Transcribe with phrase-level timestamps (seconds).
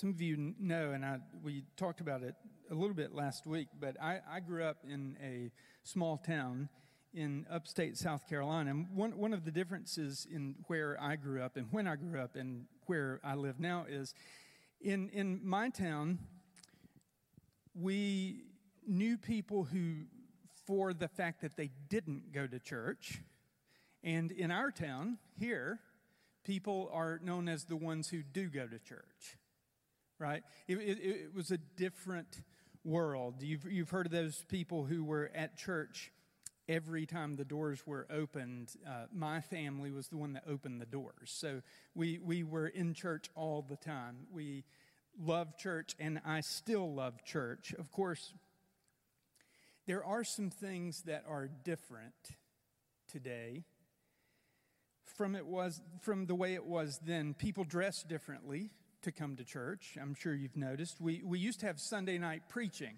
[0.00, 2.34] some of you know, and I, we talked about it
[2.70, 5.50] a little bit last week, but I, I grew up in a
[5.82, 6.70] small town
[7.12, 8.70] in upstate South Carolina.
[8.70, 12.18] And one, one of the differences in where I grew up and when I grew
[12.18, 14.14] up and where I live now is
[14.80, 16.18] in, in my town,
[17.74, 18.44] we
[18.86, 20.04] knew people who,
[20.66, 23.20] for the fact that they didn't go to church,
[24.02, 25.78] and in our town here,
[26.42, 29.36] people are known as the ones who do go to church
[30.20, 30.42] right?
[30.68, 32.42] It, it, it, was a different
[32.84, 33.36] world.
[33.40, 36.12] You've, you've heard of those people who were at church
[36.68, 38.68] every time the doors were opened.
[38.86, 41.32] Uh, my family was the one that opened the doors.
[41.32, 41.62] So
[41.94, 44.26] we, we were in church all the time.
[44.32, 44.64] We
[45.18, 47.74] love church, and I still love church.
[47.78, 48.34] Of course,
[49.86, 52.14] there are some things that are different
[53.10, 53.64] today
[55.16, 58.70] from it was from the way it was then people dress differently
[59.02, 59.96] to come to church.
[60.00, 61.00] I'm sure you've noticed.
[61.00, 62.94] We, we used to have Sunday night preaching.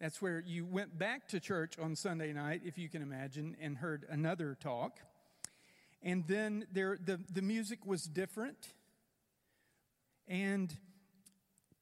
[0.00, 3.78] That's where you went back to church on Sunday night, if you can imagine, and
[3.78, 4.98] heard another talk.
[6.02, 8.72] And then there, the, the music was different.
[10.26, 10.76] And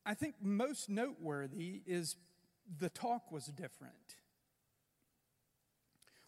[0.05, 2.17] I think most noteworthy is
[2.79, 3.95] the talk was different.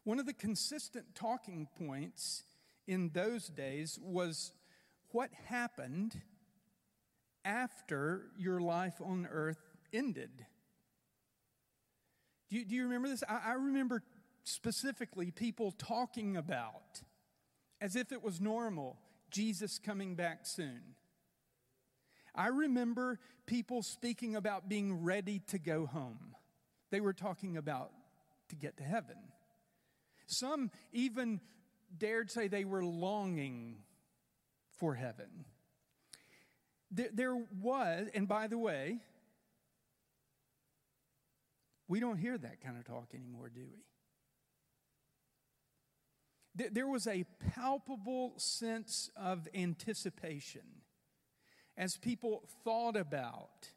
[0.05, 2.43] One of the consistent talking points
[2.87, 4.53] in those days was
[5.11, 6.21] what happened
[7.45, 9.59] after your life on earth
[9.93, 10.31] ended.
[12.51, 13.23] Do you, do you remember this?
[13.29, 14.03] I, I remember
[14.45, 17.03] specifically people talking about,
[17.81, 18.99] as if it was normal,
[19.31, 20.81] Jesus coming back soon.
[22.35, 26.35] I remember people speaking about being ready to go home.
[26.91, 27.91] They were talking about
[28.49, 29.17] to get to heaven.
[30.27, 31.41] Some even
[31.97, 33.77] dared say they were longing
[34.79, 35.45] for heaven.
[36.95, 38.99] There, there was, and by the way,
[41.89, 43.83] we don't hear that kind of talk anymore, do we?
[46.71, 50.83] There was a palpable sense of anticipation
[51.79, 53.71] as people thought about,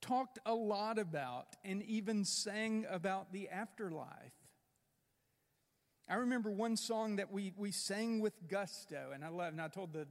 [0.00, 4.32] talked a lot about, and even sang about the afterlife.
[6.08, 9.66] I remember one song that we, we sang with gusto, and I love, and I
[9.66, 10.06] told the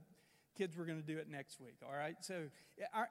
[0.57, 2.15] Kids, we're going to do it next week, all right?
[2.21, 2.47] So,
[2.81, 3.09] uh, our,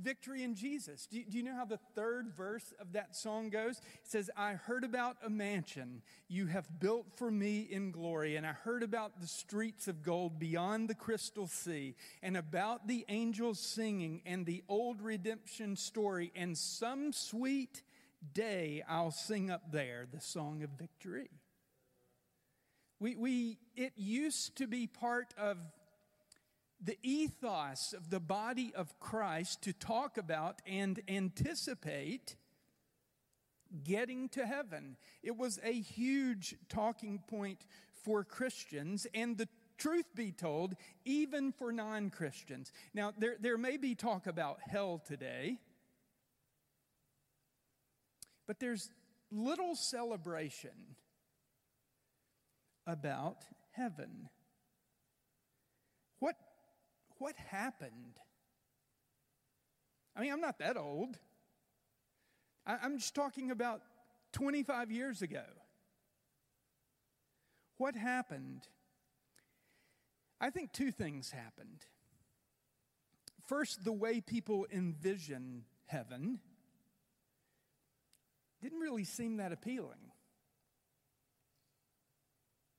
[0.00, 1.06] victory in Jesus.
[1.06, 3.78] Do you, do you, know how the third verse of that song goes?
[3.78, 8.46] It says, I heard about a mansion you have built for me in glory, and
[8.46, 13.60] I heard about the streets of gold beyond the crystal sea, and about the angels
[13.60, 17.82] singing, and the old redemption story, and some sweet
[18.32, 21.30] day I'll sing up there the song of victory.
[23.00, 25.58] We, we, it used to be part of
[26.84, 32.36] the ethos of the body of Christ to talk about and anticipate
[33.82, 34.96] getting to heaven.
[35.22, 37.64] It was a huge talking point
[38.04, 40.74] for Christians, and the truth be told,
[41.04, 42.70] even for non Christians.
[42.92, 45.58] Now, there, there may be talk about hell today,
[48.46, 48.90] but there's
[49.30, 50.96] little celebration
[52.86, 53.38] about
[53.70, 54.28] heaven.
[56.18, 56.36] What
[57.18, 58.18] what happened?
[60.16, 61.18] I mean, I'm not that old.
[62.66, 63.82] I'm just talking about
[64.32, 65.44] 25 years ago.
[67.76, 68.66] What happened?
[70.40, 71.84] I think two things happened.
[73.46, 76.40] First, the way people envision heaven
[78.62, 80.10] didn't really seem that appealing.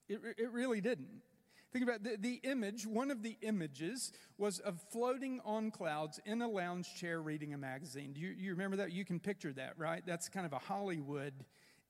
[0.07, 1.22] It, it really didn't.
[1.75, 6.41] Think about the, the image, one of the images was of floating on clouds in
[6.41, 8.13] a lounge chair reading a magazine.
[8.13, 8.94] Do you, you remember that?
[8.94, 10.02] You can picture that, right?
[10.06, 11.34] That's kind of a Hollywood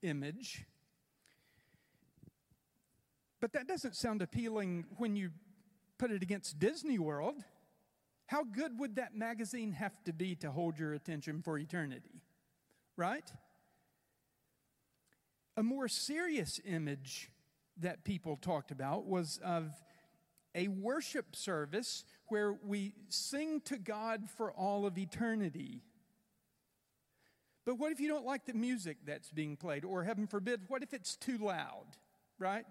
[0.02, 0.66] image.
[3.40, 5.30] But that doesn't sound appealing when you
[6.00, 7.36] put it against Disney World.
[8.26, 12.24] How good would that magazine have to be to hold your attention for eternity?
[12.98, 13.32] Right?
[15.56, 17.30] A more serious image
[17.82, 19.72] that people talked about was of
[20.54, 25.82] a worship service where we sing to God for all of eternity.
[27.66, 29.84] But what if you don't like the music that's being played?
[29.84, 31.86] Or, heaven forbid, what if it's too loud,
[32.40, 32.66] right?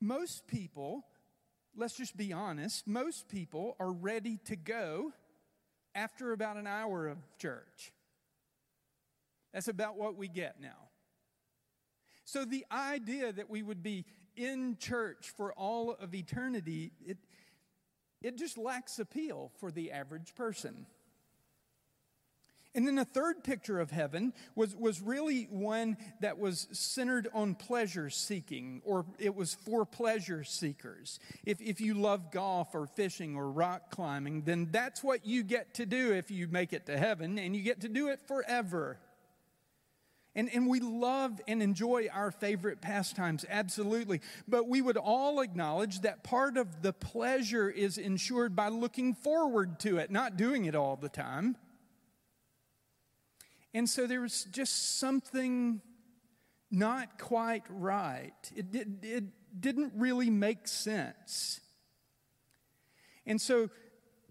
[0.00, 1.04] Most people,
[1.76, 5.12] let's just be honest, most people are ready to go
[5.94, 7.92] after about an hour of church.
[9.52, 10.85] That's about what we get now.
[12.26, 14.04] So the idea that we would be
[14.36, 17.18] in church for all of eternity, it,
[18.20, 20.86] it just lacks appeal for the average person.
[22.74, 27.54] And then the third picture of heaven was, was really one that was centered on
[27.54, 31.20] pleasure seeking, or it was for pleasure seekers.
[31.46, 35.74] If, if you love golf or fishing or rock climbing, then that's what you get
[35.74, 38.98] to do if you make it to heaven, and you get to do it forever.
[40.36, 44.20] And, and we love and enjoy our favorite pastimes, absolutely.
[44.46, 49.80] But we would all acknowledge that part of the pleasure is ensured by looking forward
[49.80, 51.56] to it, not doing it all the time.
[53.72, 55.80] And so there was just something
[56.70, 58.52] not quite right.
[58.54, 59.24] It, it, it
[59.58, 61.60] didn't really make sense.
[63.24, 63.70] And so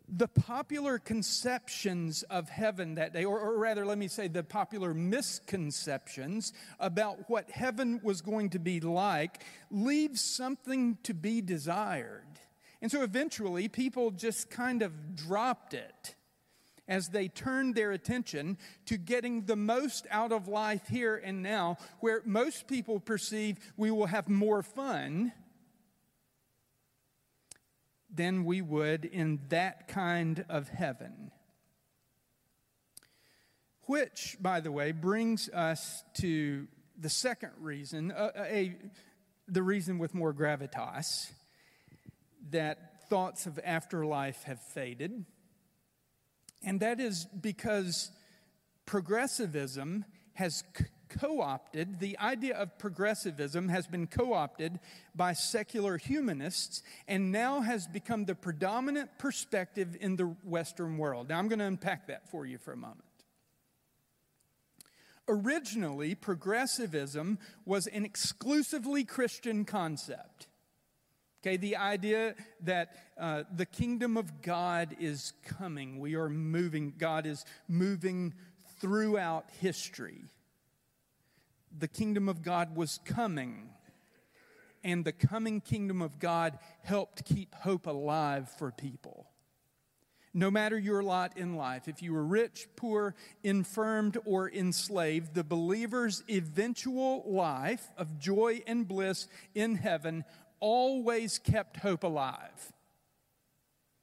[0.08, 4.94] the popular conceptions of heaven that day, or, or, rather, let me say, the popular
[4.94, 12.28] misconceptions about what heaven was going to be like, leaves something to be desired.
[12.82, 16.16] And so eventually, people just kind of dropped it
[16.88, 21.78] as they turned their attention to getting the most out of life here and now,
[22.00, 25.32] where most people perceive we will have more fun
[28.16, 31.32] than we would in that kind of heaven.
[33.84, 36.68] Which, by the way, brings us to
[36.98, 38.76] the second reason, uh, a,
[39.48, 41.32] the reason with more gravitas,
[42.50, 45.26] that thoughts of afterlife have faded.
[46.64, 48.12] And that is because
[48.86, 50.64] progressivism has
[51.20, 54.80] co opted, the idea of progressivism has been co opted
[55.16, 61.30] by secular humanists and now has become the predominant perspective in the Western world.
[61.30, 63.04] Now, I'm going to unpack that for you for a moment.
[65.28, 70.48] Originally, progressivism was an exclusively Christian concept.
[71.42, 76.00] Okay, the idea that uh, the kingdom of God is coming.
[76.00, 78.34] We are moving, God is moving
[78.80, 80.26] throughout history.
[81.78, 83.70] The kingdom of God was coming,
[84.84, 89.28] and the coming kingdom of God helped keep hope alive for people.
[90.34, 95.46] No matter your lot in life, if you were rich, poor, infirmed, or enslaved, the
[95.46, 100.26] believer's eventual life of joy and bliss in heaven
[100.60, 102.74] always kept hope alive.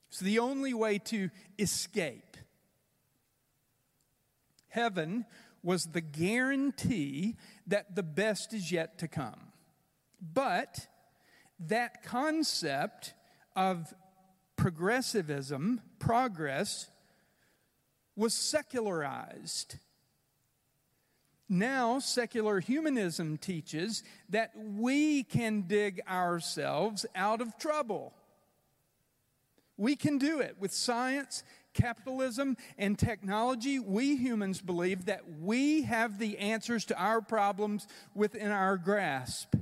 [0.09, 2.37] It's the only way to escape.
[4.69, 5.27] Heaven
[5.63, 7.37] was the guarantee
[7.67, 9.53] that the best is yet to come.
[10.21, 10.87] But
[11.59, 13.15] that concept
[13.57, 13.93] of
[14.57, 16.89] progressivism, progress,
[18.17, 19.77] was secularized.
[21.49, 28.15] Now, secular humanism teaches that we can dig ourselves out of trouble.
[29.77, 31.43] We can do it with science,
[31.75, 33.79] capitalism, and technology.
[33.79, 39.55] We humans believe that we have the answers to our problems within our grasp.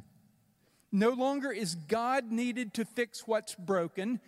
[0.93, 4.21] No longer is God needed to fix what's broken.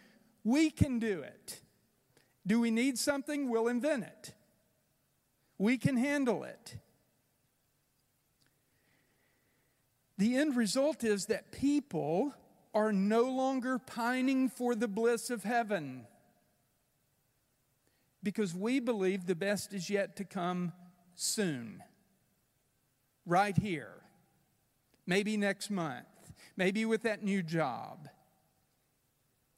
[0.45, 1.61] We can do it.
[2.47, 3.49] Do we need something?
[3.49, 4.33] We'll invent it.
[5.59, 6.77] We can handle it.
[10.19, 12.35] The end result is that people
[12.75, 16.07] are no longer pining for the bliss of heaven
[18.23, 20.73] because we believe the best is yet to come
[21.15, 21.83] soon,
[23.27, 23.95] right here,
[25.07, 26.07] maybe next month,
[26.57, 28.09] maybe with that new job,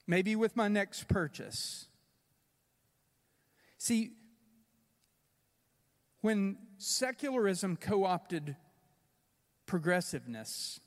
[0.07, 1.87] maybe with my next purchase.
[3.79, 4.13] See,
[6.21, 8.57] when secularism co opted
[9.67, 10.81] progressiveness.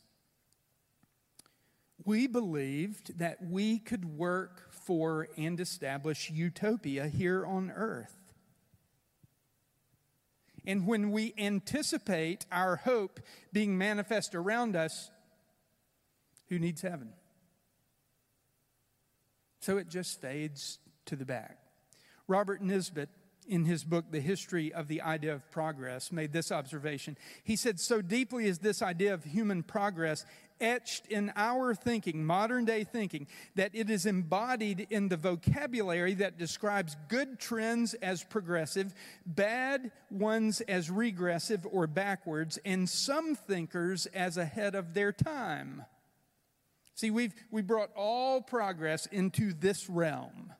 [2.05, 8.15] We believed that we could work for and establish utopia here on earth.
[10.65, 13.19] And when we anticipate our hope
[13.51, 15.11] being manifest around us,
[16.47, 17.09] who needs heaven?
[19.59, 21.57] So it just fades to the back.
[22.27, 23.09] Robert Nisbet
[23.47, 27.17] in his book, The History of the Idea of Progress, made this observation.
[27.43, 30.25] He said, So deeply is this idea of human progress
[30.61, 36.37] etched in our thinking, modern day thinking, that it is embodied in the vocabulary that
[36.37, 38.93] describes good trends as progressive,
[39.25, 45.83] bad ones as regressive or backwards, and some thinkers as ahead of their time.
[46.95, 50.51] See, we've we brought all progress into this realm.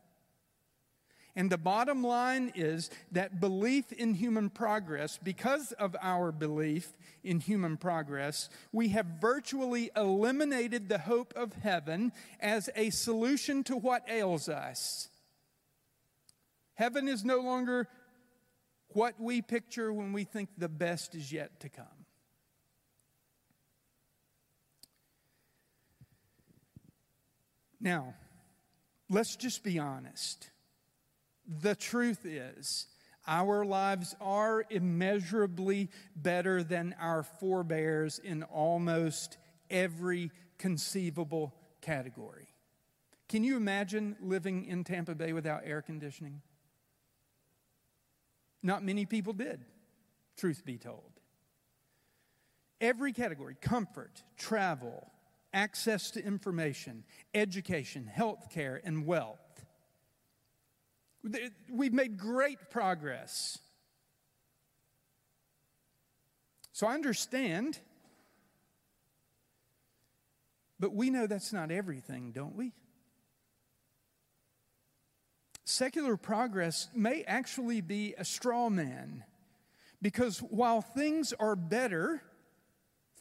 [1.38, 7.42] And the bottom line is that belief in human progress, because of our belief in
[7.42, 14.04] human progress, we have virtually eliminated the hope of heaven as a solution to what
[14.10, 15.10] ails us.
[16.74, 17.88] Heaven is no longer
[18.94, 21.86] what we picture when we think the best is yet to come.
[27.80, 28.16] Now,
[29.08, 30.50] let's just be honest.
[31.48, 32.88] The truth is,
[33.26, 39.38] our lives are immeasurably better than our forebears in almost
[39.70, 42.48] every conceivable category.
[43.30, 46.42] Can you imagine living in Tampa Bay without air conditioning?
[48.64, 49.66] Not many people did,
[50.38, 51.12] truth be told.
[52.80, 55.12] Every category comfort, travel,
[55.54, 59.47] access to information, education, health care, and wealth.
[61.70, 63.60] We've made great progress.
[66.74, 67.80] So I understand,
[70.80, 72.74] but we know that's not everything, don't we?
[75.68, 79.24] secular progress may actually be a straw man.
[80.02, 82.22] Because while things are better,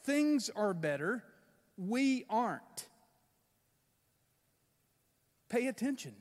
[0.04, 1.24] things are better,
[1.76, 2.88] we aren't.
[5.48, 6.14] Pay attention.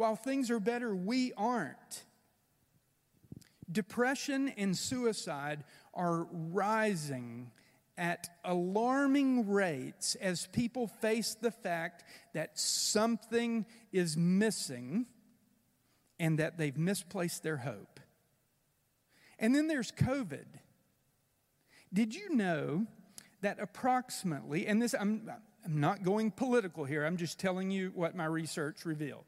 [0.00, 2.06] While things are better, we aren't.
[3.70, 7.50] Depression and suicide are rising
[7.98, 15.04] at alarming rates as people face the fact that something is missing
[16.18, 18.00] and that they've misplaced their hope.
[19.38, 20.46] And then there's COVID.
[21.92, 22.86] Did you know
[23.42, 25.30] that approximately, and this, I'm,
[25.62, 29.26] I'm not going political here, I'm just telling you what my research revealed.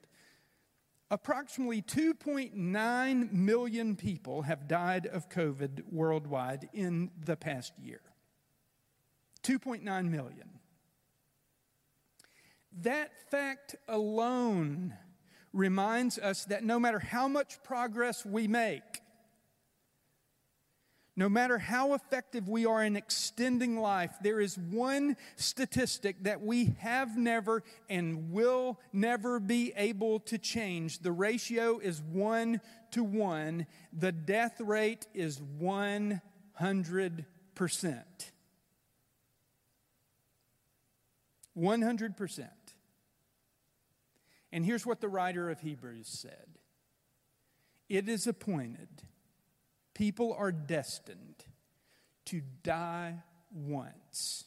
[1.13, 8.01] Approximately 2.9 million people have died of COVID worldwide in the past year.
[9.43, 10.59] 2.9 million.
[12.81, 14.95] That fact alone
[15.53, 19.02] reminds us that no matter how much progress we make,
[21.15, 26.75] no matter how effective we are in extending life, there is one statistic that we
[26.79, 31.01] have never and will never be able to change.
[31.01, 32.61] The ratio is one
[32.93, 36.21] to one, the death rate is 100%.
[41.59, 42.49] 100%.
[44.55, 46.59] And here's what the writer of Hebrews said
[47.89, 48.89] It is appointed,
[49.95, 51.45] people are destined
[52.27, 53.23] to die
[53.53, 54.45] once,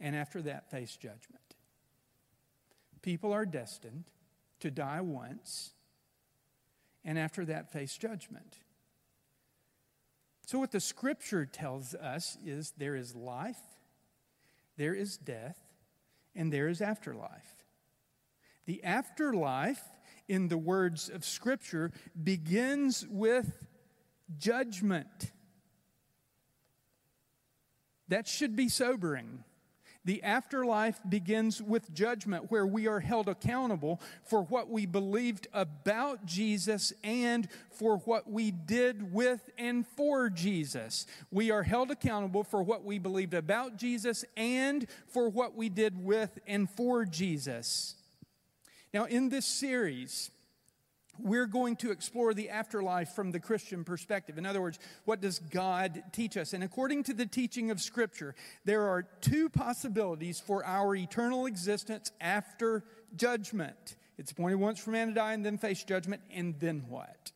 [0.00, 1.40] and after that, face judgment.
[3.02, 4.04] People are destined
[4.60, 5.72] to die once,
[7.04, 8.58] and after that, face judgment.
[10.46, 13.58] So, what the scripture tells us is there is life
[14.76, 15.58] there is death,
[16.34, 17.64] and there is afterlife.
[18.64, 19.82] The afterlife,
[20.28, 23.52] in the words of Scripture, begins with
[24.38, 25.32] judgment.
[28.08, 29.44] That should be sobering.
[30.04, 36.26] The afterlife begins with judgment, where we are held accountable for what we believed about
[36.26, 41.06] Jesus and for what we did with and for Jesus.
[41.30, 46.04] We are held accountable for what we believed about Jesus and for what we did
[46.04, 47.94] with and for Jesus.
[48.92, 50.30] Now, in this series,
[51.18, 54.38] we're going to explore the afterlife from the Christian perspective.
[54.38, 56.52] In other words, what does God teach us?
[56.52, 58.34] And according to the teaching of Scripture,
[58.64, 62.84] there are two possibilities for our eternal existence after
[63.16, 63.96] judgment.
[64.18, 67.31] It's appointed once for man to die and then face judgment, and then what?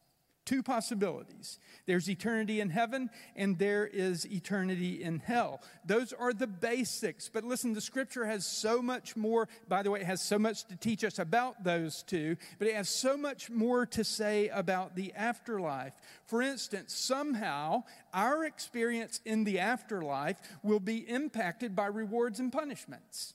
[0.46, 1.58] Two possibilities.
[1.86, 5.60] There's eternity in heaven and there is eternity in hell.
[5.84, 7.28] Those are the basics.
[7.28, 9.48] But listen, the scripture has so much more.
[9.68, 12.76] By the way, it has so much to teach us about those two, but it
[12.76, 15.94] has so much more to say about the afterlife.
[16.26, 17.82] For instance, somehow
[18.14, 23.34] our experience in the afterlife will be impacted by rewards and punishments.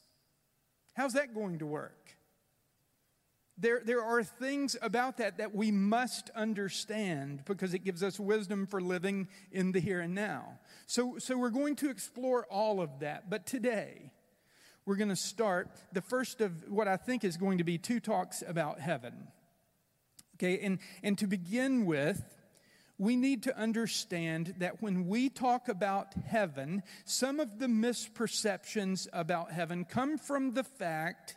[0.93, 2.00] How's that going to work?
[3.61, 8.65] There, there are things about that that we must understand because it gives us wisdom
[8.65, 10.59] for living in the here and now.
[10.87, 13.29] So, so we're going to explore all of that.
[13.29, 14.11] But today,
[14.85, 17.99] we're going to start the first of what I think is going to be two
[17.99, 19.27] talks about heaven.
[20.35, 22.23] Okay, and, and to begin with,
[22.97, 29.51] we need to understand that when we talk about heaven, some of the misperceptions about
[29.51, 31.35] heaven come from the fact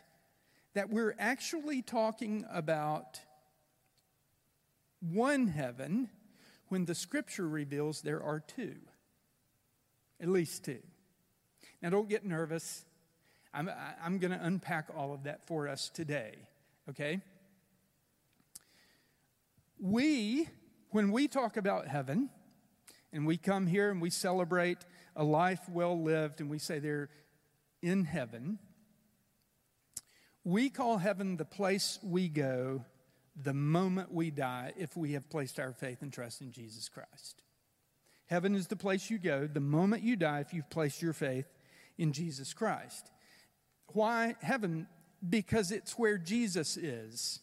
[0.75, 3.19] that we're actually talking about
[4.99, 6.09] one heaven
[6.67, 8.75] when the scripture reveals there are two.
[10.19, 10.79] At least two.
[11.81, 12.85] Now, don't get nervous.
[13.53, 13.69] I'm,
[14.03, 16.35] I'm going to unpack all of that for us today,
[16.89, 17.21] okay?
[19.79, 20.49] We,
[20.91, 22.29] when we talk about heaven,
[23.13, 24.79] and we come here and we celebrate
[25.15, 27.09] a life well lived, and we say they're
[27.81, 28.59] in heaven,
[30.45, 32.85] we call heaven the place we go
[33.35, 37.41] the moment we die if we have placed our faith and trust in Jesus Christ.
[38.27, 41.47] Heaven is the place you go the moment you die if you've placed your faith
[41.97, 43.11] in Jesus Christ.
[43.87, 44.87] Why heaven?
[45.27, 47.39] Because it's where Jesus is.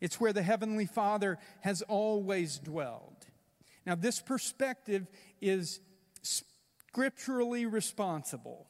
[0.00, 3.26] It's where the Heavenly Father has always dwelled.
[3.84, 5.06] Now, this perspective
[5.40, 5.80] is
[6.22, 8.66] scripturally responsible.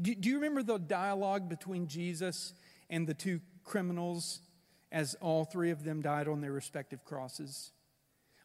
[0.00, 2.54] Do, do, you remember the dialogue between Jesus
[2.88, 4.40] and the two criminals
[4.92, 7.72] as all three of them died on their respective crosses?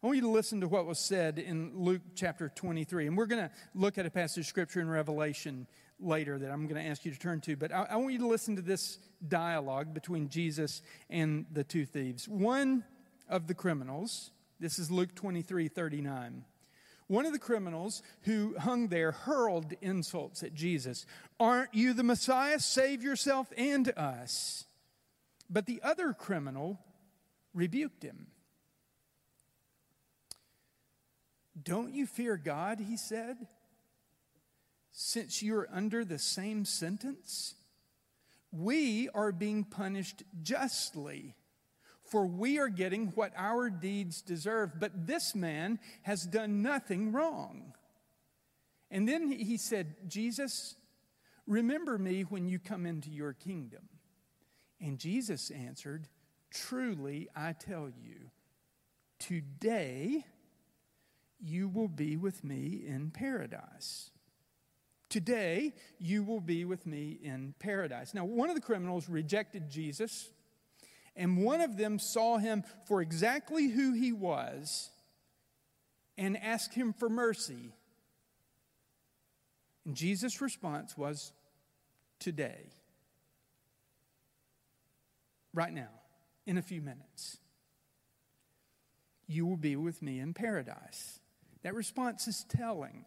[0.03, 3.07] I want you to listen to what was said in Luke chapter 23.
[3.07, 5.67] And we're going to look at a passage of scripture in Revelation
[5.99, 7.55] later that I'm going to ask you to turn to.
[7.55, 11.85] But I, I want you to listen to this dialogue between Jesus and the two
[11.85, 12.27] thieves.
[12.27, 12.83] One
[13.29, 16.43] of the criminals, this is Luke 23 39.
[17.07, 21.05] One of the criminals who hung there hurled insults at Jesus.
[21.39, 22.59] Aren't you the Messiah?
[22.59, 24.65] Save yourself and us.
[25.49, 26.79] But the other criminal
[27.53, 28.27] rebuked him.
[31.61, 33.47] Don't you fear God, he said,
[34.91, 37.55] since you're under the same sentence?
[38.51, 41.35] We are being punished justly
[42.05, 44.79] for we are getting what our deeds deserve.
[44.79, 47.73] But this man has done nothing wrong.
[48.91, 50.75] And then he said, Jesus,
[51.47, 53.89] remember me when you come into your kingdom.
[54.79, 56.07] And Jesus answered,
[56.51, 58.31] Truly, I tell you,
[59.19, 60.23] today
[61.39, 64.11] you will be with me in paradise.
[65.09, 68.13] Today, you will be with me in paradise.
[68.13, 70.29] Now, one of the criminals rejected Jesus
[71.15, 74.89] and one of them saw him for exactly who he was
[76.17, 77.73] and asked him for mercy.
[79.85, 81.31] And Jesus' response was,
[82.19, 82.69] Today,
[85.53, 85.89] right now,
[86.45, 87.37] in a few minutes,
[89.27, 91.19] you will be with me in paradise.
[91.63, 93.05] That response is telling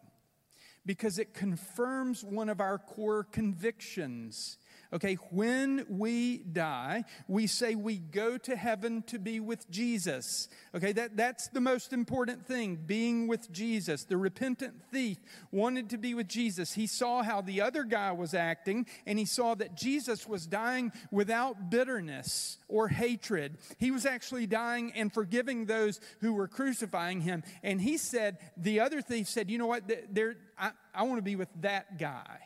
[0.85, 4.57] because it confirms one of our core convictions
[4.91, 10.49] Okay, when we die, we say we go to heaven to be with Jesus.
[10.73, 14.05] Okay, that, that's the most important thing, being with Jesus.
[14.05, 15.19] The repentant thief
[15.51, 16.73] wanted to be with Jesus.
[16.73, 20.91] He saw how the other guy was acting, and he saw that Jesus was dying
[21.11, 23.59] without bitterness or hatred.
[23.77, 27.43] He was actually dying and forgiving those who were crucifying him.
[27.61, 29.83] And he said, the other thief said, You know what?
[30.11, 32.39] There, I, I want to be with that guy.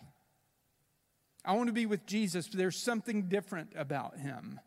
[1.46, 4.60] I want to be with Jesus, but there's something different about him.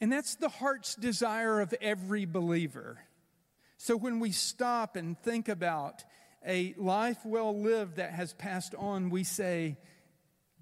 [0.00, 2.98] And that's the heart's desire of every believer.
[3.76, 6.02] So when we stop and think about
[6.46, 9.76] a life well lived that has passed on, we say,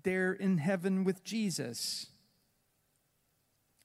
[0.02, 2.06] they're in heaven with Jesus.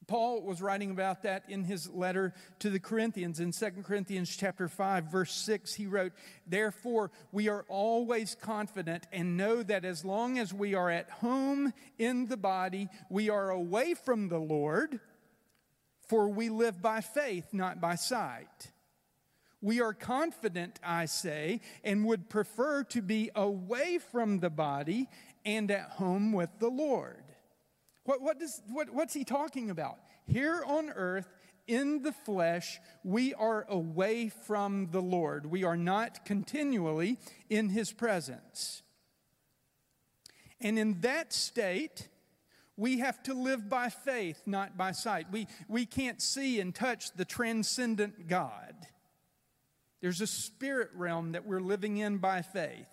[0.07, 3.39] Paul was writing about that in his letter to the Corinthians.
[3.39, 6.13] In 2 Corinthians chapter 5 verse 6 he wrote
[6.45, 11.73] therefore we are always confident and know that as long as we are at home
[11.97, 14.99] in the body we are away from the Lord
[16.07, 18.71] for we live by faith not by sight.
[19.61, 25.09] We are confident I say and would prefer to be away from the body
[25.43, 27.23] and at home with the Lord
[28.05, 29.97] what, what does, what, what's he talking about?
[30.27, 31.27] Here on earth,
[31.67, 35.47] in the flesh, we are away from the Lord.
[35.47, 37.17] We are not continually
[37.49, 38.83] in his presence.
[40.61, 42.07] And in that state,
[42.77, 45.31] we have to live by faith, not by sight.
[45.31, 48.75] We, we can't see and touch the transcendent God.
[50.01, 52.87] There's a spirit realm that we're living in by faith.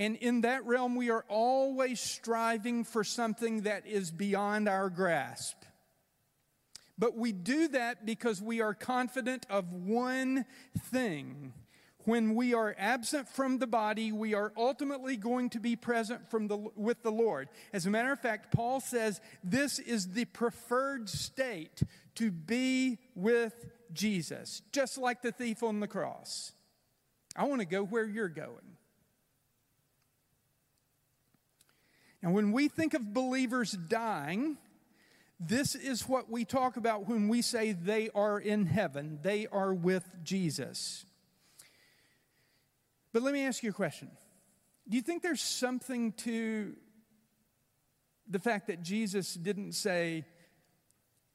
[0.00, 5.56] And in that realm, we are always striving for something that is beyond our grasp.
[6.98, 10.46] But we do that because we are confident of one
[10.90, 11.52] thing.
[12.04, 16.48] When we are absent from the body, we are ultimately going to be present from
[16.48, 17.50] the, with the Lord.
[17.74, 21.82] As a matter of fact, Paul says this is the preferred state
[22.14, 23.52] to be with
[23.92, 26.52] Jesus, just like the thief on the cross.
[27.36, 28.69] I want to go where you're going.
[32.22, 34.58] And when we think of believers dying,
[35.38, 39.72] this is what we talk about when we say they are in heaven, they are
[39.72, 41.06] with Jesus.
[43.12, 44.10] But let me ask you a question.
[44.88, 46.76] Do you think there's something to
[48.28, 50.24] the fact that Jesus didn't say,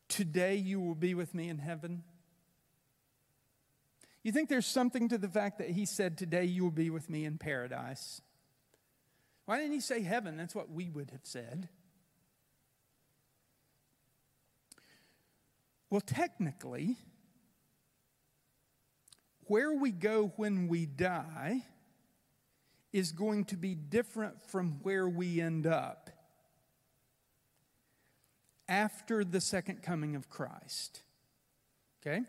[0.08, 2.04] Today you will be with me in heaven?
[4.24, 7.10] You think there's something to the fact that he said, Today you will be with
[7.10, 8.22] me in paradise?
[9.46, 10.38] Why didn't he say heaven?
[10.38, 11.70] That's what we would have said.
[15.90, 16.98] Well, technically,
[19.48, 21.64] where we go when we die
[22.92, 26.10] is going to be different from where we end up
[28.68, 31.02] after the second coming of Christ.
[32.02, 32.22] Okay?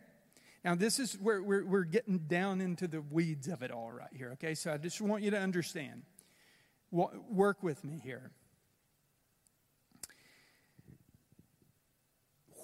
[0.64, 4.12] Now, this is where we're, we're getting down into the weeds of it all right
[4.12, 4.54] here, okay?
[4.54, 6.02] So I just want you to understand.
[6.96, 8.30] Work with me here.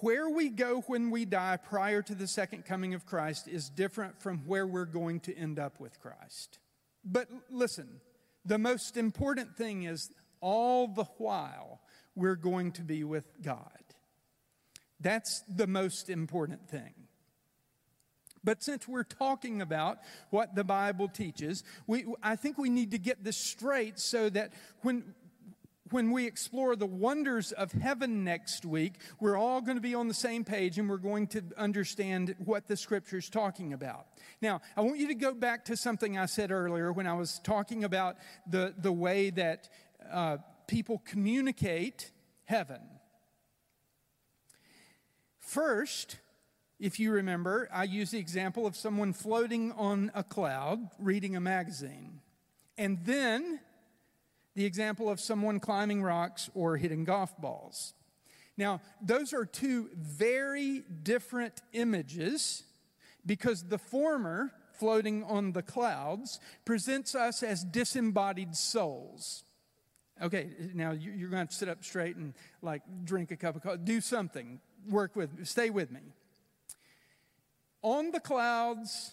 [0.01, 4.21] Where we go when we die prior to the second coming of Christ is different
[4.21, 6.59] from where we're going to end up with Christ.
[7.05, 8.01] But listen,
[8.43, 11.79] the most important thing is all the while
[12.15, 13.69] we're going to be with God.
[14.99, 16.93] That's the most important thing.
[18.43, 22.97] But since we're talking about what the Bible teaches, we, I think we need to
[22.97, 24.51] get this straight so that
[24.81, 25.15] when,
[25.91, 30.07] when we explore the wonders of heaven next week, we're all going to be on
[30.07, 34.07] the same page and we're going to understand what the scripture is talking about.
[34.41, 37.39] Now, I want you to go back to something I said earlier when I was
[37.43, 39.69] talking about the, the way that
[40.11, 42.11] uh, people communicate
[42.45, 42.81] heaven.
[45.39, 46.17] First,
[46.83, 51.39] if you remember, I used the example of someone floating on a cloud reading a
[51.39, 52.19] magazine.
[52.77, 53.61] And then
[54.53, 57.93] the example of someone climbing rocks or hitting golf balls.
[58.57, 62.63] Now, those are two very different images
[63.25, 69.45] because the former, floating on the clouds, presents us as disembodied souls.
[70.21, 73.79] Okay, now you're going to sit up straight and like drink a cup of coffee.
[73.85, 74.59] Do something.
[74.89, 76.01] Work with, stay with me
[77.83, 79.11] on the clouds,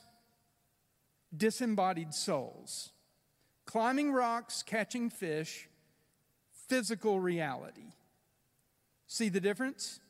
[1.37, 2.91] disembodied souls,
[3.67, 5.69] climbing rocks, catching fish,
[6.69, 7.93] physical reality.
[9.07, 10.01] See the difference?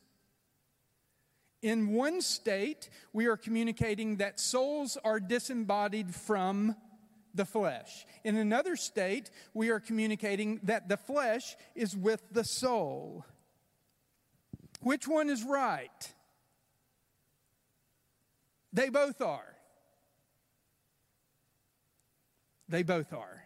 [1.63, 6.77] In one state, we are communicating that souls are disembodied from
[7.35, 8.07] the flesh.
[8.25, 13.25] In another state, we are communicating that the flesh is with the soul.
[14.81, 16.13] Which one is right?
[18.73, 19.57] They both are.
[22.69, 23.45] They both are.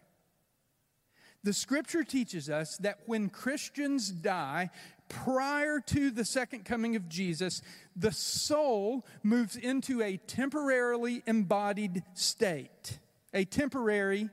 [1.42, 4.70] The scripture teaches us that when Christians die
[5.08, 7.60] prior to the second coming of Jesus,
[7.94, 12.98] the soul moves into a temporarily embodied state,
[13.34, 14.30] a temporary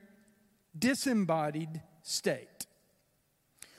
[0.78, 2.48] disembodied state.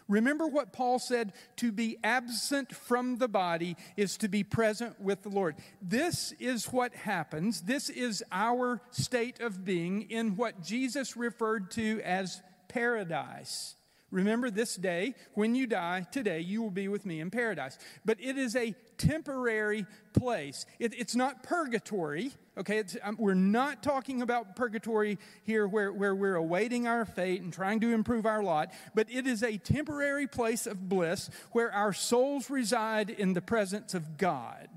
[0.08, 5.24] Remember what Paul said to be absent from the body is to be present with
[5.24, 5.56] the Lord.
[5.82, 7.62] This is what happens.
[7.62, 13.76] This is our state of being in what Jesus referred to as paradise.
[14.12, 17.80] Remember this day, when you die today, you will be with me in paradise.
[18.06, 20.66] But it is a temporary place.
[20.80, 22.84] It, it's not purgatory, okay?
[23.02, 27.80] Um, we're not talking about purgatory here where, where we're awaiting our fate and trying
[27.82, 32.50] to improve our lot, but it is a temporary place of bliss where our souls
[32.50, 34.70] reside in the presence of God.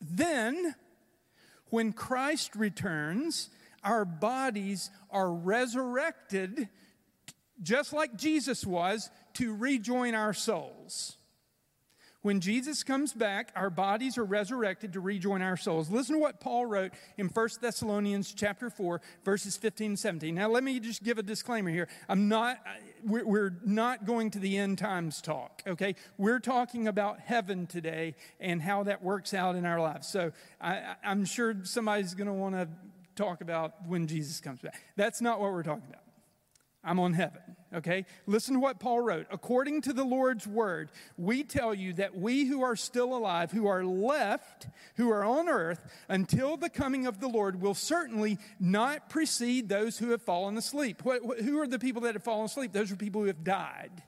[0.00, 0.74] Then,
[1.66, 3.50] when Christ returns,
[3.84, 6.68] our bodies are resurrected
[7.62, 11.16] just like Jesus was, to rejoin our souls.
[12.22, 15.88] When Jesus comes back, our bodies are resurrected to rejoin our souls.
[15.88, 20.34] Listen to what Paul wrote in 1 Thessalonians chapter 4, verses 15 and 17.
[20.34, 21.88] Now, let me just give a disclaimer here.
[22.10, 22.58] I'm not,
[23.02, 25.94] we're not going to the end times talk, okay?
[26.18, 30.06] We're talking about heaven today and how that works out in our lives.
[30.06, 32.68] So I, I'm sure somebody's going to want to
[33.16, 34.78] talk about when Jesus comes back.
[34.94, 36.02] That's not what we're talking about.
[36.82, 37.42] I'm on heaven.
[37.72, 38.04] Okay?
[38.26, 39.26] Listen to what Paul wrote.
[39.30, 43.66] According to the Lord's word, we tell you that we who are still alive, who
[43.66, 44.66] are left,
[44.96, 49.98] who are on earth, until the coming of the Lord, will certainly not precede those
[49.98, 51.02] who have fallen asleep.
[51.02, 52.72] who are the people that have fallen asleep?
[52.72, 54.02] Those are people who have died.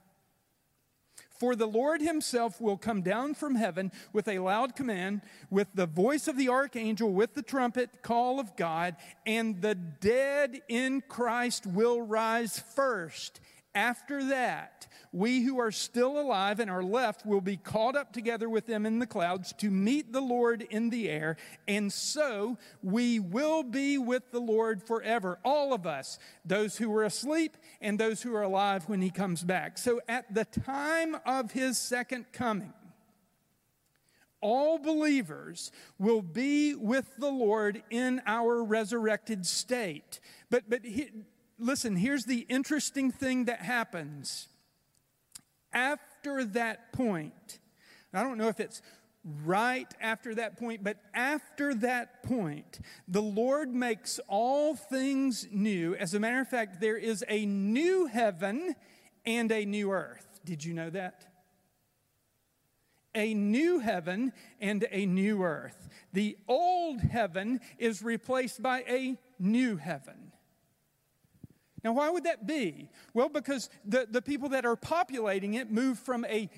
[1.42, 5.86] For the Lord himself will come down from heaven with a loud command, with the
[5.86, 8.94] voice of the archangel, with the trumpet call of God,
[9.26, 13.40] and the dead in Christ will rise first.
[13.74, 18.48] After that, we who are still alive and are left will be caught up together
[18.48, 21.36] with them in the clouds to meet the Lord in the air,
[21.68, 25.38] and so we will be with the Lord forever.
[25.44, 29.44] All of us, those who were asleep and those who are alive when he comes
[29.44, 29.76] back.
[29.76, 32.72] So at the time of his second coming,
[34.40, 40.20] all believers will be with the Lord in our resurrected state.
[40.50, 41.10] But, but he,
[41.58, 44.48] listen, here's the interesting thing that happens.
[45.72, 47.58] After that point,
[48.12, 48.82] I don't know if it's
[49.44, 55.94] right after that point, but after that point, the Lord makes all things new.
[55.94, 58.74] As a matter of fact, there is a new heaven
[59.24, 60.40] and a new earth.
[60.44, 61.26] Did you know that?
[63.14, 65.88] A new heaven and a new earth.
[66.12, 70.31] The old heaven is replaced by a new heaven.
[71.84, 72.88] Now, why would that be?
[73.12, 76.48] Well, because the, the people that are populating it move from a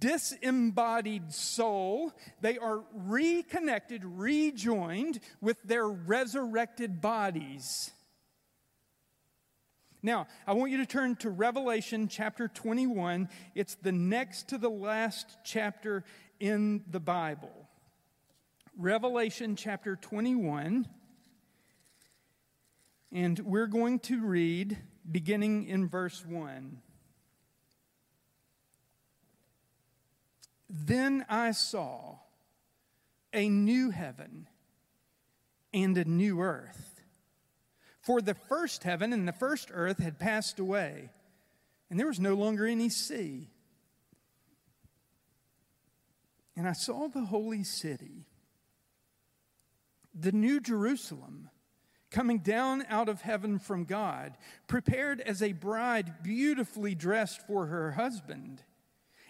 [0.00, 7.90] disembodied soul, they are reconnected, rejoined with their resurrected bodies.
[10.02, 13.28] Now, I want you to turn to Revelation chapter 21.
[13.54, 16.04] It's the next to the last chapter
[16.38, 17.68] in the Bible.
[18.76, 20.86] Revelation chapter 21.
[23.12, 24.76] And we're going to read
[25.10, 26.78] beginning in verse 1.
[30.68, 32.18] Then I saw
[33.32, 34.46] a new heaven
[35.72, 37.00] and a new earth.
[38.00, 41.10] For the first heaven and the first earth had passed away,
[41.90, 43.50] and there was no longer any sea.
[46.56, 48.26] And I saw the holy city,
[50.14, 51.50] the new Jerusalem
[52.10, 57.92] coming down out of heaven from God, prepared as a bride beautifully dressed for her
[57.92, 58.62] husband.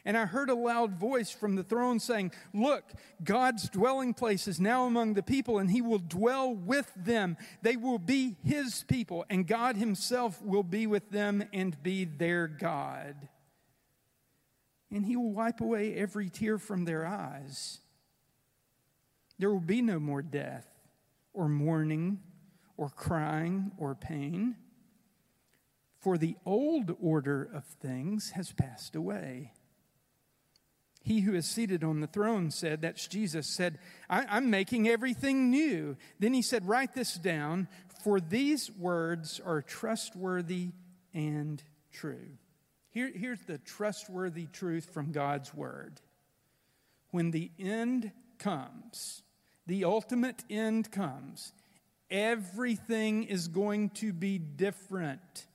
[0.05, 2.85] And I heard a loud voice from the throne saying, Look,
[3.23, 7.37] God's dwelling place is now among the people, and he will dwell with them.
[7.63, 12.47] They will be his people, and God himself will be with them and be their
[12.47, 13.29] God.
[14.91, 17.81] And he will wipe away every tear from their eyes.
[19.39, 20.67] There will be no more death,
[21.35, 22.21] or mourning
[22.79, 24.57] or crying or pain,
[26.01, 29.53] for the old order of things has passed away.
[31.03, 35.97] He who is seated on the throne said, That's Jesus, said, I'm making everything new.
[36.19, 37.69] Then he said, Write this down,
[38.05, 40.71] for these words are trustworthy
[41.13, 41.63] and
[41.93, 42.39] true.
[42.91, 46.01] Here, here's the trustworthy truth from God's word.
[47.11, 49.23] When the end comes,
[49.67, 51.53] the ultimate end comes,
[52.11, 55.47] Everything is going to be different.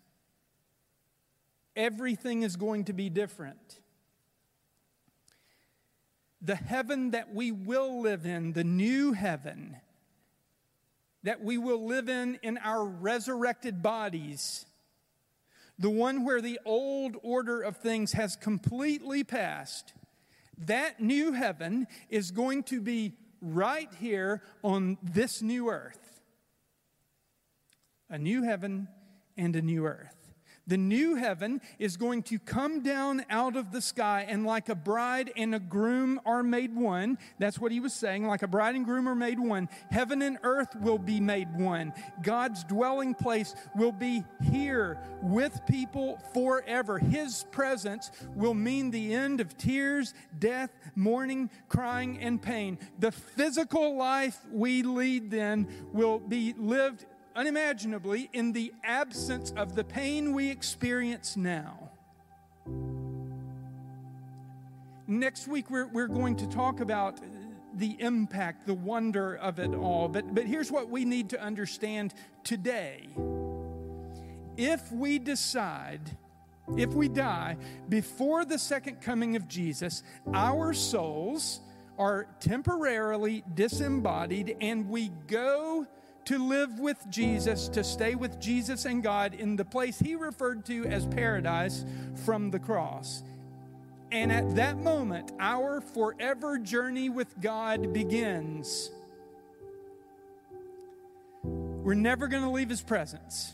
[1.76, 3.80] Everything is going to be different.
[6.42, 9.78] The heaven that we will live in, the new heaven
[11.24, 14.66] that we will live in in our resurrected bodies,
[15.80, 19.94] the one where the old order of things has completely passed,
[20.58, 26.13] that new heaven is going to be right here on this new earth
[28.14, 28.88] a new heaven
[29.36, 30.16] and a new earth.
[30.66, 34.76] The new heaven is going to come down out of the sky, and like a
[34.76, 37.18] bride and a groom are made one.
[37.38, 38.26] That's what he was saying.
[38.26, 39.68] Like a bride and groom are made one.
[39.92, 41.92] Heaven and earth will be made one.
[42.22, 47.00] God's dwelling place will be here with people forever.
[47.00, 52.78] His presence will mean the end of tears, death, mourning, crying, and pain.
[53.00, 59.84] The physical life we lead then will be lived unimaginably in the absence of the
[59.84, 61.92] pain we experience now.
[65.08, 67.20] Next week, we're, we're going to talk about
[67.76, 70.08] the impact, the wonder of it all.
[70.08, 73.10] But, but here's what we need to understand today.
[74.56, 76.18] If we decide,
[76.78, 77.58] if we die
[77.90, 81.62] before the second coming of Jesus, our souls
[81.98, 85.86] are temporarily disembodied and we go
[86.26, 90.66] to live with Jesus, to stay with Jesus and God in the place he referred
[90.66, 91.86] to as paradise
[92.26, 93.24] from the cross.
[94.12, 98.92] And at that moment, our forever journey with God begins.
[101.44, 103.52] We're never going to leave his presence.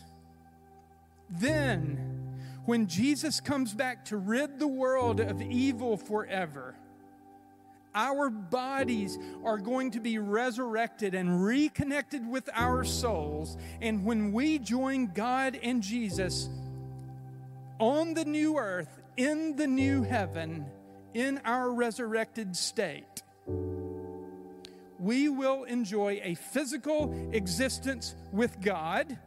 [1.29, 6.75] Then, when Jesus comes back to rid the world of evil forever,
[7.95, 13.57] our bodies are going to be resurrected and reconnected with our souls.
[13.81, 16.49] And when we join God and Jesus,
[17.79, 20.65] on the new earth, in the new heaven,
[21.13, 23.23] in our resurrected state,
[24.99, 29.17] we will enjoy a physical existence with God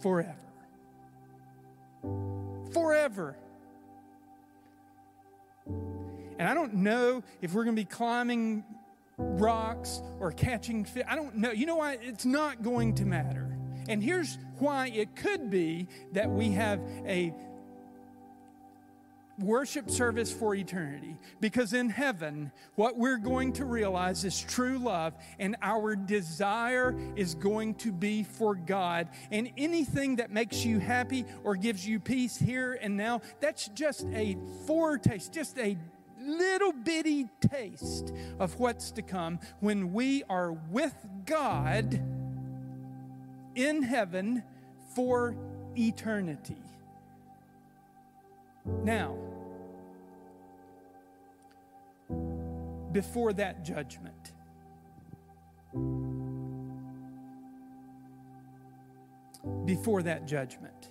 [0.00, 0.34] forever.
[2.72, 3.36] Forever.
[6.38, 8.64] And I don't know if we're going to be climbing
[9.18, 11.04] rocks or catching fish.
[11.08, 11.50] I don't know.
[11.50, 11.98] You know why?
[12.02, 13.56] It's not going to matter.
[13.88, 17.32] And here's why it could be that we have a
[19.38, 21.16] worship service for eternity.
[21.40, 27.34] Because in heaven, what we're going to realize is true love, and our desire is
[27.34, 29.08] going to be for God.
[29.30, 34.06] And anything that makes you happy or gives you peace here and now, that's just
[34.12, 35.76] a foretaste, just a
[36.20, 42.00] little bitty taste of what's to come when we are with God
[43.54, 44.42] in heaven
[44.94, 45.36] for
[45.76, 46.56] eternity.
[48.82, 49.16] Now,
[52.92, 54.32] before that judgment,
[59.64, 60.90] before that judgment,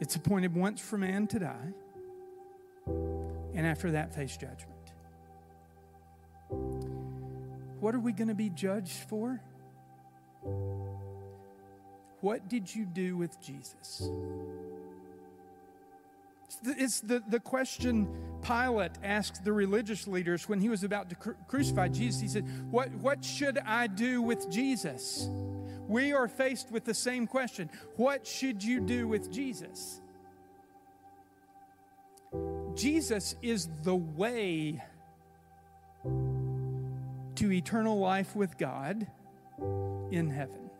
[0.00, 1.72] it's appointed once for man to die,
[3.54, 4.74] and after that, face judgment.
[7.80, 9.40] What are we going to be judged for?
[12.20, 14.08] What did you do with Jesus?
[16.64, 18.08] It's the, the question
[18.42, 22.20] Pilate asked the religious leaders when he was about to cru- crucify Jesus.
[22.20, 25.28] He said, what, what should I do with Jesus?
[25.86, 30.00] We are faced with the same question What should you do with Jesus?
[32.78, 34.80] Jesus is the way
[37.34, 39.04] to eternal life with God
[40.12, 40.70] in heaven.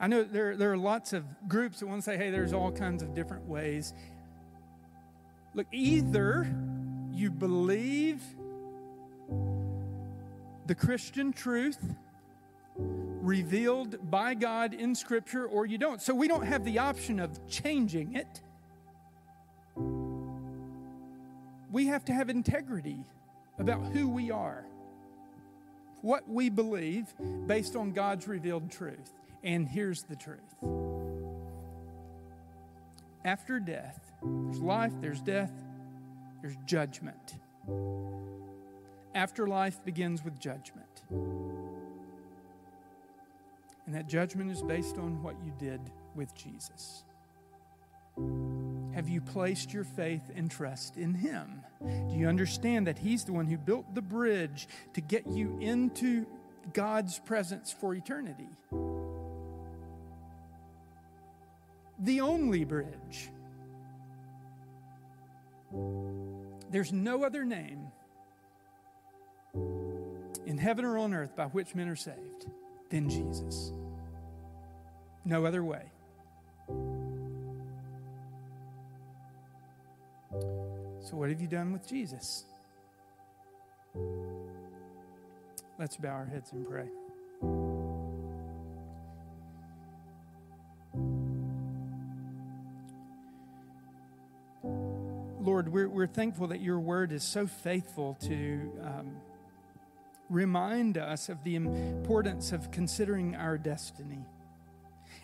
[0.00, 2.72] I know there, there are lots of groups that want to say, hey, there's all
[2.72, 3.92] kinds of different ways.
[5.54, 6.50] Look, either
[7.12, 8.22] you believe
[10.64, 11.94] the Christian truth
[13.20, 16.00] revealed by God in Scripture, or you don't.
[16.00, 18.40] So we don't have the option of changing it.
[21.70, 23.04] We have to have integrity
[23.58, 24.64] about who we are,
[26.02, 27.06] what we believe
[27.46, 29.12] based on God's revealed truth.
[29.44, 30.56] And here's the truth
[33.24, 35.52] after death, there's life, there's death,
[36.40, 37.36] there's judgment.
[39.14, 41.02] Afterlife begins with judgment.
[43.86, 45.80] And that judgment is based on what you did
[46.14, 47.04] with Jesus.
[48.94, 51.62] Have you placed your faith and trust in Him?
[51.80, 56.26] Do you understand that He's the one who built the bridge to get you into
[56.72, 58.48] God's presence for eternity?
[62.00, 63.30] the only bridge.
[66.70, 67.88] There's no other name
[70.46, 72.46] in heaven or on earth by which men are saved
[72.90, 73.72] than Jesus.
[75.24, 75.82] No other way.
[81.00, 82.44] So, what have you done with Jesus?
[85.78, 86.88] Let's bow our heads and pray.
[95.40, 99.16] Lord, we're, we're thankful that your word is so faithful to um,
[100.30, 104.24] remind us of the importance of considering our destiny.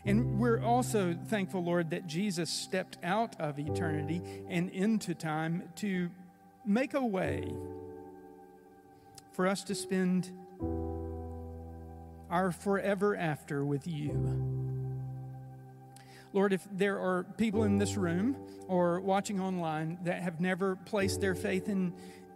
[0.04, 6.10] And we're also thankful, Lord, that Jesus stepped out of eternity and into time to
[6.64, 7.52] make a way
[9.32, 10.30] for us to spend
[12.30, 14.10] our forever after with you.
[16.32, 18.36] Lord, if there are people in this room
[18.68, 21.92] or watching online that have never placed their faith in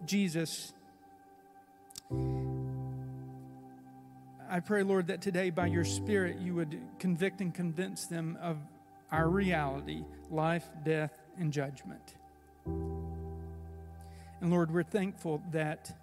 [0.07, 0.73] Jesus,
[4.53, 8.59] I pray, Lord, that today by your Spirit you would convict and convince them of
[9.13, 12.17] our reality life, death, and judgment.
[12.67, 15.97] And Lord, we're thankful that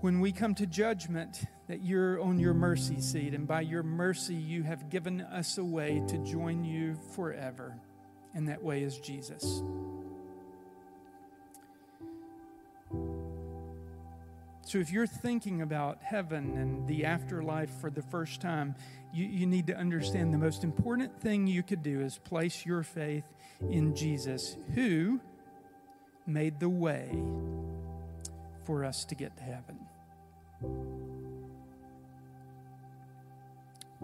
[0.00, 4.34] when we come to judgment, that you're on your mercy seat, and by your mercy,
[4.34, 7.76] you have given us a way to join you forever.
[8.34, 9.62] And that way is Jesus.
[14.74, 18.74] So, if you're thinking about heaven and the afterlife for the first time,
[19.12, 22.82] you, you need to understand the most important thing you could do is place your
[22.82, 23.22] faith
[23.70, 25.20] in Jesus, who
[26.26, 27.08] made the way
[28.64, 29.78] for us to get to heaven.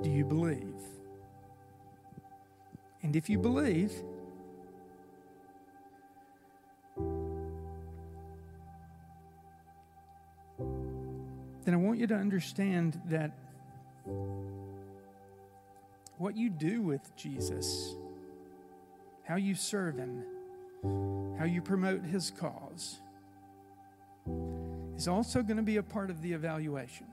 [0.01, 0.81] Do you believe?
[3.03, 3.93] And if you believe,
[11.65, 13.33] then I want you to understand that
[16.19, 17.95] what you do with Jesus,
[19.25, 20.25] how you serve Him,
[21.39, 23.01] how you promote His cause,
[24.97, 27.07] is also going to be a part of the evaluation.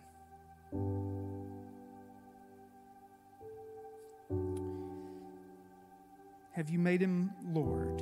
[6.51, 8.01] Have you made Him Lord?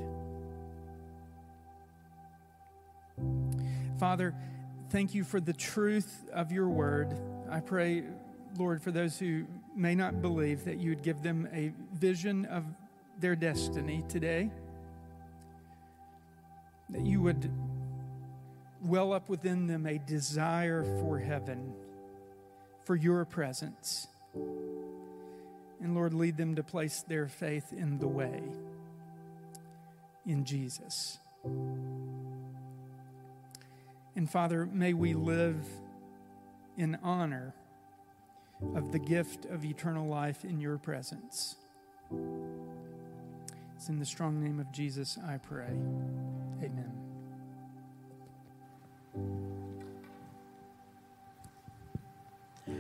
[4.00, 4.34] Father,
[4.90, 7.16] thank you for the truth of your word.
[7.50, 8.04] I pray,
[8.58, 12.64] Lord, for those who may not believe, that you would give them a vision of
[13.20, 14.50] their destiny today,
[16.90, 17.52] that you would
[18.82, 21.74] well up within them a desire for heaven,
[22.84, 24.08] for your presence.
[25.82, 28.42] And Lord, lead them to place their faith in the way,
[30.26, 31.18] in Jesus.
[34.16, 35.66] And Father, may we live
[36.78, 37.54] in honor
[38.74, 41.56] of the gift of eternal life in your presence.
[43.76, 45.74] It's in the strong name of Jesus I pray.
[46.64, 47.05] Amen.